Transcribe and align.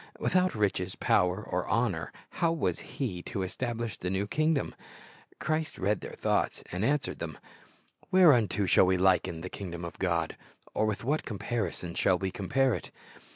Without 0.19 0.55
riches, 0.55 0.95
power, 0.95 1.43
or 1.43 1.67
honor, 1.67 2.11
how 2.41 2.51
was 2.51 2.79
He 2.79 3.21
to 3.27 3.43
establish 3.43 3.97
the 3.99 4.09
new 4.09 4.25
kingdom? 4.25 4.73
Christ 5.37 5.77
read 5.77 6.01
their 6.01 6.13
thoughts 6.15 6.63
and 6.71 6.83
answered 6.83 7.19
them:— 7.19 7.37
"Whereunto 8.11 8.65
shall 8.65 8.87
we 8.87 8.97
liken 8.97 9.41
the 9.41 9.47
kingdom 9.51 9.85
of 9.85 9.99
God? 9.99 10.35
or 10.73 10.87
with 10.87 11.03
what 11.03 11.23
comparison 11.23 11.93
shall 11.93 12.17
we 12.17 12.31
compare 12.31 12.73
it?" 12.73 12.89